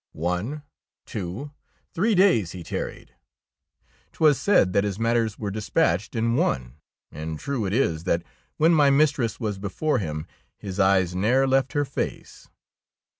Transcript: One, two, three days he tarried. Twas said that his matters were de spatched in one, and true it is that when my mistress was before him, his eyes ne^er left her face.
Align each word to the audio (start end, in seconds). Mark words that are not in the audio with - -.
One, 0.13 0.63
two, 1.05 1.51
three 1.93 2.15
days 2.15 2.53
he 2.53 2.63
tarried. 2.63 3.13
Twas 4.11 4.39
said 4.41 4.73
that 4.73 4.83
his 4.83 4.97
matters 4.97 5.37
were 5.37 5.51
de 5.51 5.59
spatched 5.61 6.15
in 6.15 6.33
one, 6.33 6.77
and 7.11 7.37
true 7.37 7.67
it 7.67 7.73
is 7.73 8.03
that 8.05 8.23
when 8.57 8.73
my 8.73 8.89
mistress 8.89 9.39
was 9.39 9.59
before 9.59 9.99
him, 9.99 10.25
his 10.57 10.79
eyes 10.79 11.13
ne^er 11.13 11.47
left 11.47 11.73
her 11.73 11.85
face. 11.85 12.49